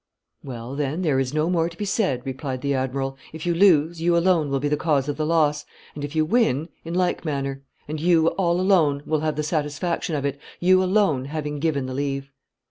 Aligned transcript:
'Well, 0.43 0.73
then, 0.73 1.03
there 1.03 1.19
is 1.19 1.31
no 1.31 1.47
more 1.47 1.69
to 1.69 1.77
be 1.77 1.85
said,' 1.85 2.25
replied 2.25 2.61
the 2.63 2.73
admiral; 2.73 3.19
'if 3.33 3.45
you 3.45 3.53
lose, 3.53 4.01
you 4.01 4.17
alone 4.17 4.49
will 4.49 4.59
be 4.59 4.67
the 4.67 4.75
cause 4.75 5.07
of 5.07 5.15
the 5.15 5.27
loss; 5.27 5.63
and, 5.93 6.03
if 6.03 6.15
you 6.15 6.25
win, 6.25 6.69
in 6.83 6.95
like 6.95 7.23
manner; 7.23 7.61
and 7.87 7.99
you, 8.01 8.29
all 8.29 8.59
alone, 8.59 9.03
will 9.05 9.19
have 9.19 9.35
the 9.35 9.43
satisfaction 9.43 10.15
of 10.15 10.25
it, 10.25 10.39
you 10.59 10.81
alone 10.83 11.25
having 11.25 11.59
given 11.59 11.85
the 11.85 11.93
leave. 11.93 12.31